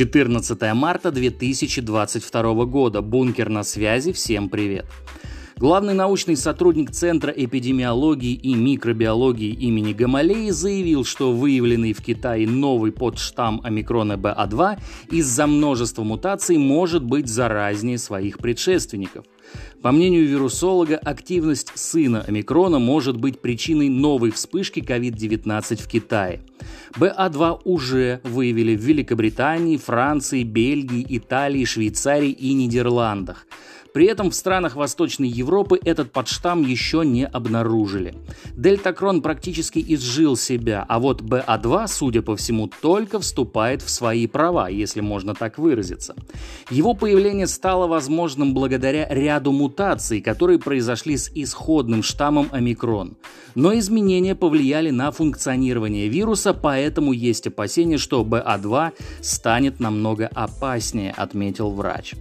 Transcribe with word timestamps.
14 0.00 0.72
марта 0.72 1.10
2022 1.10 2.64
года. 2.64 3.02
Бункер 3.02 3.50
на 3.50 3.62
связи. 3.62 4.12
Всем 4.12 4.48
привет. 4.48 4.86
Главный 5.60 5.92
научный 5.92 6.38
сотрудник 6.38 6.90
Центра 6.90 7.30
эпидемиологии 7.36 8.32
и 8.32 8.54
микробиологии 8.54 9.52
имени 9.52 9.92
Гамалеи 9.92 10.48
заявил, 10.48 11.04
что 11.04 11.34
выявленный 11.34 11.92
в 11.92 12.02
Китае 12.02 12.48
новый 12.48 12.92
подштамм 12.92 13.60
омикрона 13.62 14.14
БА2 14.14 14.78
из-за 15.10 15.46
множества 15.46 16.02
мутаций 16.02 16.56
может 16.56 17.04
быть 17.04 17.28
заразнее 17.28 17.98
своих 17.98 18.38
предшественников. 18.38 19.26
По 19.82 19.92
мнению 19.92 20.26
вирусолога, 20.26 20.96
активность 20.96 21.72
сына 21.74 22.24
омикрона 22.26 22.78
может 22.78 23.18
быть 23.18 23.42
причиной 23.42 23.90
новой 23.90 24.30
вспышки 24.30 24.80
COVID-19 24.80 25.82
в 25.82 25.88
Китае. 25.88 26.40
БА2 26.98 27.60
уже 27.64 28.22
выявили 28.24 28.74
в 28.74 28.80
Великобритании, 28.80 29.76
Франции, 29.76 30.42
Бельгии, 30.42 31.04
Италии, 31.06 31.66
Швейцарии 31.66 32.30
и 32.30 32.54
Нидерландах. 32.54 33.46
При 33.92 34.06
этом 34.06 34.30
в 34.30 34.34
странах 34.34 34.76
Восточной 34.76 35.28
Европы 35.28 35.78
этот 35.84 36.12
подштамм 36.12 36.62
еще 36.62 37.04
не 37.04 37.26
обнаружили. 37.26 38.14
Дельтакрон 38.56 39.20
практически 39.20 39.84
изжил 39.86 40.36
себя, 40.36 40.84
а 40.88 41.00
вот 41.00 41.22
БА2, 41.22 41.88
судя 41.88 42.22
по 42.22 42.36
всему, 42.36 42.70
только 42.80 43.18
вступает 43.18 43.82
в 43.82 43.90
свои 43.90 44.26
права, 44.26 44.68
если 44.68 45.00
можно 45.00 45.34
так 45.34 45.58
выразиться. 45.58 46.14
Его 46.70 46.94
появление 46.94 47.46
стало 47.46 47.86
возможным 47.88 48.54
благодаря 48.54 49.08
ряду 49.08 49.50
мутаций, 49.52 50.20
которые 50.20 50.58
произошли 50.58 51.16
с 51.16 51.30
исходным 51.34 52.02
штаммом 52.02 52.48
омикрон. 52.52 53.16
Но 53.56 53.76
изменения 53.76 54.36
повлияли 54.36 54.90
на 54.90 55.10
функционирование 55.10 56.08
вируса, 56.08 56.54
поэтому 56.54 57.12
есть 57.12 57.48
опасения, 57.48 57.98
что 57.98 58.22
БА2 58.22 58.92
станет 59.20 59.80
намного 59.80 60.28
опаснее, 60.28 61.12
отметил 61.16 61.70
врач. 61.70 62.14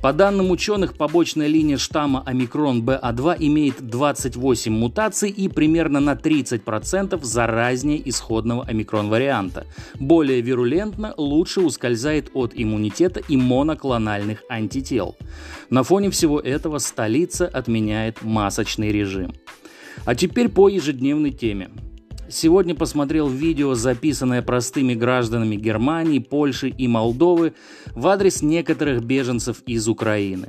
По 0.00 0.12
данным 0.12 0.50
ученых, 0.50 0.94
побочная 0.94 1.46
линия 1.46 1.76
штамма 1.76 2.22
омикрон 2.24 2.82
БА2 2.82 3.36
имеет 3.40 3.86
28 3.86 4.72
мутаций 4.72 5.30
и 5.30 5.48
примерно 5.48 6.00
на 6.00 6.14
30% 6.14 7.22
заразнее 7.22 8.08
исходного 8.08 8.64
омикрон-варианта. 8.64 9.66
Более 9.98 10.40
вирулентно, 10.40 11.14
лучше 11.16 11.60
ускользает 11.60 12.30
от 12.34 12.52
иммунитета 12.54 13.20
и 13.20 13.36
моноклональных 13.36 14.42
антител. 14.48 15.16
На 15.70 15.82
фоне 15.82 16.10
всего 16.10 16.40
этого 16.40 16.78
столица 16.78 17.46
отменяет 17.46 18.22
масочный 18.22 18.90
режим. 18.90 19.34
А 20.04 20.14
теперь 20.14 20.48
по 20.48 20.68
ежедневной 20.68 21.30
теме. 21.30 21.70
Сегодня 22.32 22.74
посмотрел 22.74 23.28
видео, 23.28 23.74
записанное 23.74 24.40
простыми 24.40 24.94
гражданами 24.94 25.56
Германии, 25.56 26.18
Польши 26.18 26.70
и 26.70 26.88
Молдовы 26.88 27.52
в 27.94 28.06
адрес 28.06 28.40
некоторых 28.40 29.04
беженцев 29.04 29.62
из 29.66 29.86
Украины. 29.86 30.48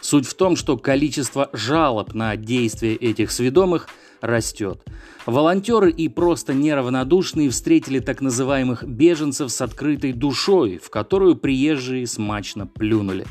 Суть 0.00 0.24
в 0.24 0.34
том, 0.34 0.54
что 0.54 0.78
количество 0.78 1.50
жалоб 1.52 2.14
на 2.14 2.36
действия 2.36 2.94
этих 2.94 3.32
сведомых 3.32 3.88
растет. 4.20 4.84
Волонтеры 5.26 5.90
и 5.90 6.08
просто 6.08 6.54
неравнодушные 6.54 7.50
встретили 7.50 7.98
так 7.98 8.20
называемых 8.20 8.84
беженцев 8.84 9.50
с 9.50 9.60
открытой 9.60 10.12
душой, 10.12 10.78
в 10.78 10.90
которую 10.90 11.34
приезжие 11.34 12.06
смачно 12.06 12.68
плюнули. 12.68 13.26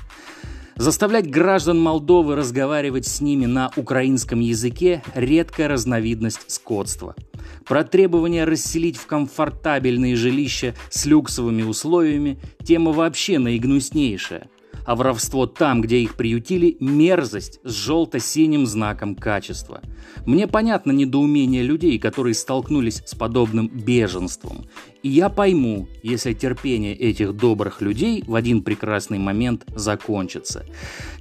Заставлять 0.75 1.29
граждан 1.29 1.79
Молдовы 1.79 2.35
разговаривать 2.35 3.07
с 3.07 3.21
ними 3.21 3.45
на 3.45 3.71
украинском 3.77 4.41
языке– 4.41 5.01
редкая 5.15 5.69
разновидность 5.69 6.51
скотства– 6.51 7.15
про 7.65 7.83
требование 7.83 8.45
расселить 8.45 8.97
в 8.97 9.05
комфортабельные 9.05 10.15
жилища 10.15 10.75
с 10.89 11.05
люксовыми 11.05 11.63
условиями– 11.63 12.39
тема 12.63 12.91
вообще 12.91 13.39
наигнуснейшая. 13.39 14.47
А 14.85 14.95
воровство 14.95 15.45
там, 15.45 15.81
где 15.81 15.99
их 15.99 16.15
приютили– 16.15 16.75
мерзость 16.79 17.59
с 17.63 17.71
желто-синим 17.71 18.65
знаком 18.65 19.15
качества. 19.15 19.81
Мне 20.25 20.47
понятно 20.47 20.91
недоумение 20.91 21.63
людей, 21.63 21.97
которые 21.99 22.33
столкнулись 22.33 23.01
с 23.05 23.15
подобным 23.15 23.67
беженством. 23.67 24.65
И 25.01 25.09
я 25.09 25.29
пойму, 25.29 25.87
если 26.01 26.33
терпение 26.33 26.95
этих 26.95 27.33
добрых 27.33 27.81
людей 27.81 28.23
в 28.25 28.35
один 28.35 28.61
прекрасный 28.61 29.19
момент 29.19 29.63
закончится. 29.75 30.65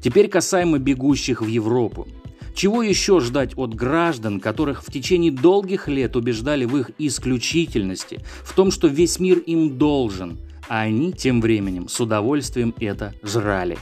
Теперь 0.00 0.28
касаемо 0.28 0.78
бегущих 0.78 1.42
в 1.42 1.46
Европу. 1.46 2.08
Чего 2.54 2.82
еще 2.82 3.20
ждать 3.20 3.52
от 3.56 3.74
граждан, 3.74 4.40
которых 4.40 4.82
в 4.82 4.92
течение 4.92 5.32
долгих 5.32 5.88
лет 5.88 6.16
убеждали 6.16 6.64
в 6.64 6.76
их 6.76 6.90
исключительности, 6.98 8.20
в 8.44 8.54
том, 8.54 8.70
что 8.70 8.88
весь 8.88 9.18
мир 9.18 9.38
им 9.38 9.78
должен, 9.78 10.38
а 10.68 10.80
они 10.82 11.12
тем 11.12 11.40
временем 11.40 11.88
с 11.88 11.98
удовольствием 12.00 12.74
это 12.78 13.14
жрали? 13.22 13.78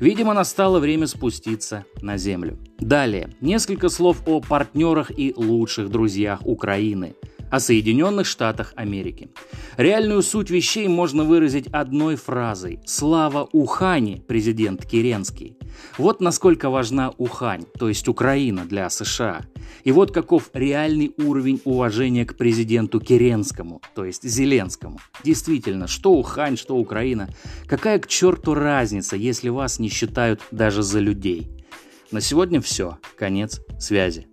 Видимо, 0.00 0.32
настало 0.32 0.80
время 0.80 1.06
спуститься 1.06 1.84
на 2.00 2.16
землю. 2.16 2.58
Далее, 2.78 3.30
несколько 3.40 3.90
слов 3.90 4.22
о 4.26 4.40
партнерах 4.40 5.10
и 5.16 5.34
лучших 5.36 5.90
друзьях 5.90 6.40
Украины– 6.44 7.14
о 7.50 7.60
Соединенных 7.60 8.26
Штатах 8.26 8.72
Америки. 8.76 9.30
Реальную 9.76 10.22
суть 10.22 10.50
вещей 10.50 10.88
можно 10.88 11.24
выразить 11.24 11.66
одной 11.68 12.16
фразой 12.16 12.80
«Слава 12.86 13.48
Ухане, 13.52 14.22
президент 14.26 14.86
Керенский». 14.86 15.56
Вот 15.98 16.20
насколько 16.20 16.70
важна 16.70 17.12
Ухань, 17.18 17.64
то 17.78 17.88
есть 17.88 18.08
Украина 18.08 18.64
для 18.64 18.88
США. 18.90 19.42
И 19.84 19.92
вот 19.92 20.12
каков 20.12 20.50
реальный 20.52 21.12
уровень 21.18 21.60
уважения 21.64 22.24
к 22.24 22.36
президенту 22.36 23.00
Керенскому, 23.00 23.80
то 23.94 24.04
есть 24.04 24.22
Зеленскому. 24.22 24.98
Действительно, 25.24 25.86
что 25.86 26.12
Ухань, 26.12 26.56
что 26.56 26.76
Украина. 26.76 27.30
Какая 27.66 27.98
к 27.98 28.06
черту 28.06 28.54
разница, 28.54 29.16
если 29.16 29.48
вас 29.48 29.78
не 29.78 29.88
считают 29.88 30.40
даже 30.50 30.82
за 30.82 31.00
людей? 31.00 31.48
На 32.10 32.20
сегодня 32.20 32.60
все. 32.60 32.98
Конец 33.16 33.60
связи. 33.78 34.26